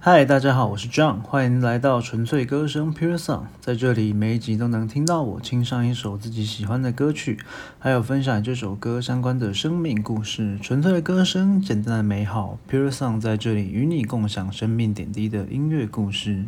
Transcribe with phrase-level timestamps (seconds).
[0.00, 7.36] 嗨，大家好，我是 John，欢迎来到纯粹歌声 Pure Song，在这里每一集都能听到我清唱一首自己喜欢的歌曲，
[7.80, 10.56] 还有分享这首歌相关的生命故事。
[10.62, 16.44] 纯粹的歌声，简单的美好，Pure Song 在这里与你共享生命点滴的音乐故事。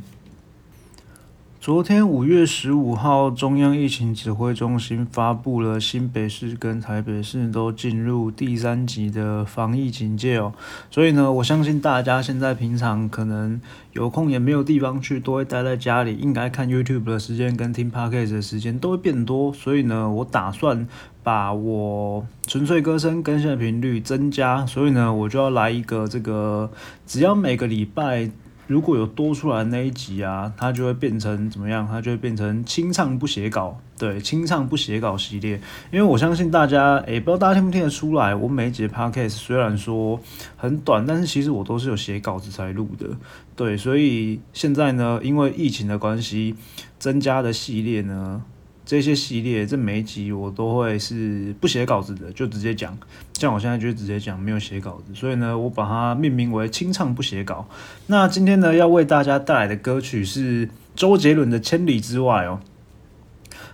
[1.60, 10.54] 昨天五月十五号，中央疫情指挥中心发布了新北市跟台北市都进入第三级的防疫警戒哦。
[10.90, 13.60] 所以呢，我相信大家现在平常可能
[13.92, 19.52] 有空也没有地方去，都会待在家里，应该看 YouTube 的时间跟听 Podcast 的时间都会变多。
[19.52, 20.88] 所以呢，我打算
[21.22, 24.64] 把我纯粹歌声更新的频率增加。
[24.64, 26.70] 所以呢，我就要来一个这个，
[27.06, 28.30] 只要每个礼拜。
[28.70, 31.84] 如果有多出来那一集啊，它就会变成怎么样？
[31.90, 35.60] 它就会变成清唱不写稿，对，清唱不写稿系列。
[35.90, 40.20] 因为我相信大家，诶，不知道大家听不听得出来，我每一节 podcast 虽然说
[40.56, 43.08] 很短，但是其实我都是有写稿子才录的，
[43.56, 46.54] 对，所以现在呢，因为疫情的关系，
[46.96, 48.44] 增加的系列呢。
[48.84, 52.96] 这些系列，这每一集我都会是不写稿子的，就直接讲。
[53.34, 57.66] 像我现在就直接讲，没有写稿子，所以呢，我把它命名为“清唱不写稿”。
[58.08, 62.60] 那今天呢，要为大家带来的歌曲是周杰伦的《千里之外》哦。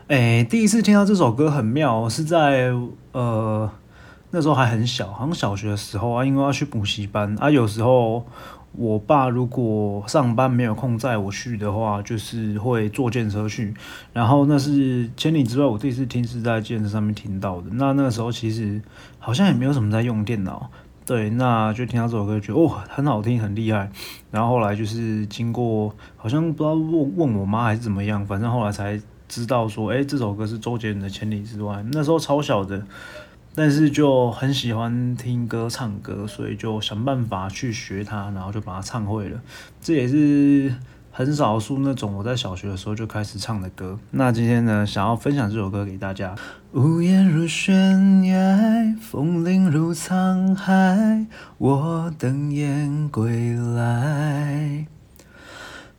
[0.08, 2.72] 哎，第一次听到这首歌很妙，是在
[3.12, 3.70] 呃
[4.30, 8.26] 那时候还很小，好像小学的时候啊，因为要去补习班啊，有时候。
[8.78, 13.74] 我爸如果上班没有空载我去的话，就是会坐电车去。
[14.12, 17.68] 然后那是千里之外，我第一次听是在电车上面听到的。
[17.72, 18.80] 那那个时候其实
[19.18, 20.70] 好像也没有什么在用电脑，
[21.04, 23.90] 对，那就听到这首歌，觉得哦很好听，很厉害。
[24.30, 31.76] 然后后来就是经过好像不知道问问我妈还是怎么样，反正后来才知道说，哎，这首歌是周杰伦的《千里之外》。
[31.92, 32.82] 那时候超小的。
[33.56, 39.40] 但是就很喜欢听歌唱歌，所以就想办法去学它，然后就把它唱会了。
[39.80, 40.74] 这也是
[41.10, 43.98] 很少数那种我在小学的时候就开始唱的歌。
[44.10, 46.34] 那今天呢，想要分享这首歌给大家。
[46.72, 54.55] 屋檐如悬崖，风铃如沧海，我等燕归来。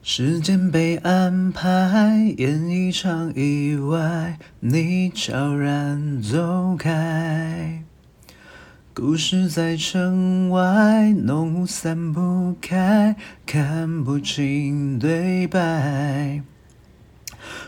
[0.10, 7.84] 时间被安排，演一场意外，你悄然走开。
[8.94, 16.42] 故事在城外，浓雾散不开，看不清对白。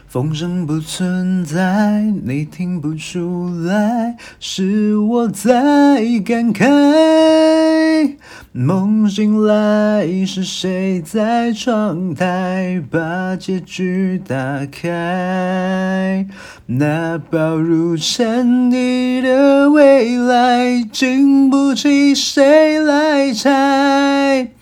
[0.09, 8.15] 风声不存在，你听不出来，是我在感慨。
[8.51, 16.25] 梦醒来，是谁在窗台把结局打开？
[16.65, 24.53] 那薄如蝉翼的未来，经不起谁来拆。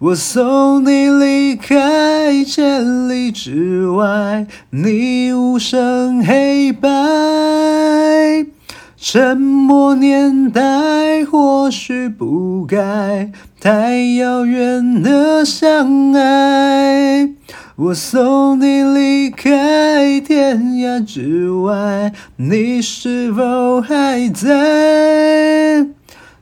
[0.00, 6.88] 我送你离开千里之外，你无声黑白。
[8.96, 13.30] 沉默年代或许不该
[13.60, 17.28] 太遥远的相爱。
[17.76, 25.86] 我送你离开天涯之外，你是否还在？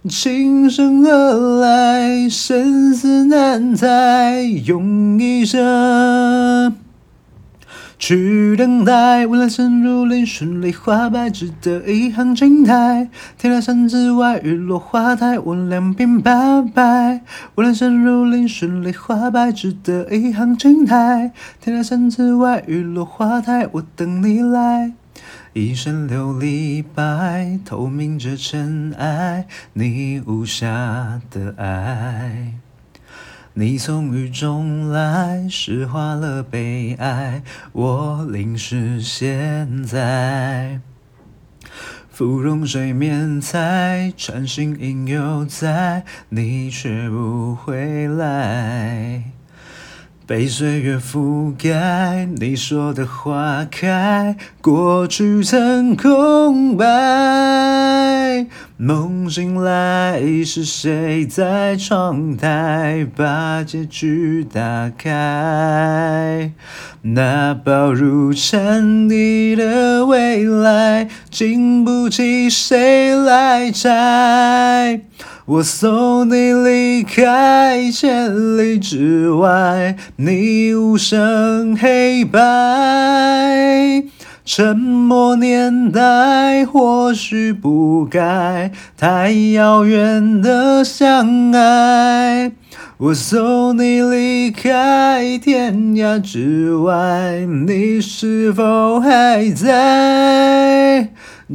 [0.08, 6.74] 情深何来，生死难猜，用一生
[8.00, 9.24] 去等待。
[9.28, 13.08] 未来深如林，顺利花白，只得一行青苔。
[13.38, 17.20] 天涯山之外，雨落花台，我两鬓白白。
[17.54, 21.30] 未来深如林，顺利花白，只得一行青苔。
[21.60, 24.94] 天涯山之外，雨落花台，我等你来。
[25.54, 32.54] 一身琉璃白，透明着尘埃，你无瑕的爱。
[33.52, 37.42] 你从雨中来，诗化了悲哀，
[37.72, 40.80] 我淋湿现在。
[42.08, 49.31] 芙蓉水面采，穿行影犹在，你却不回来。
[50.32, 58.46] 被岁月覆盖，你说的花开，过去曾空白。
[58.78, 66.50] 梦醒来，是谁在窗台把结局打开？
[67.02, 75.02] 那薄如蝉翼的未来，经不起谁来摘。
[75.44, 84.04] 我送你离开千里之外，你无声黑白。
[84.44, 92.52] 沉默年代或许不该太遥远的相爱。
[92.98, 100.61] 我送你离开天涯之外，你是否还在？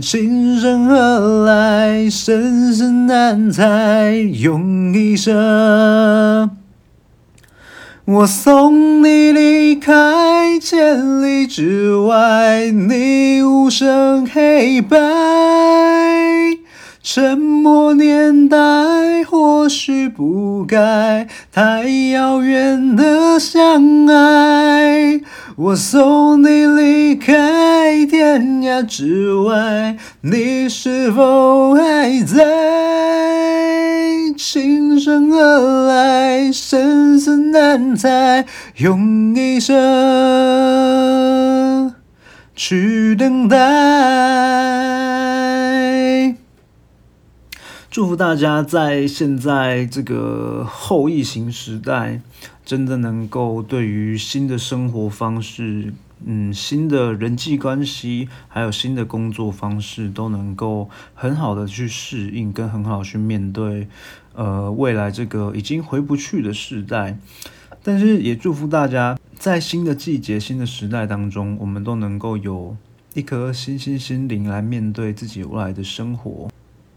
[0.02, 6.52] 情深何来，生死难猜，用一生。
[8.06, 14.98] 我送你离开千里之外，你无声黑白。
[17.04, 18.58] 沉默年代
[19.24, 25.22] 或许不该太遥远的相爱。
[25.58, 32.46] 我送你离开天涯之外，你是否还在？
[34.38, 38.46] 琴声何来，生死难猜，
[38.76, 39.76] 用一生
[42.56, 45.07] 去等待。
[47.98, 52.22] 祝福大家在现在这个后疫情时代，
[52.64, 55.92] 真的能够对于新的生活方式、
[56.24, 63.88] 嗯，新的人际关系，还有新的工作方式，都能够很好的去适应，跟很好去面对，
[64.36, 67.18] 呃，未来这个已经回不去的时代。
[67.82, 72.78] 但是也祝福大家，在新的季节、新的时代当中，我们都能够有
[73.16, 76.52] 一颗新新心灵来面对自己未来的生活。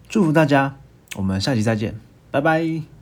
[0.06, 0.76] 祝福大家！
[1.16, 1.94] 我们下期再见，
[2.30, 3.00] 拜拜。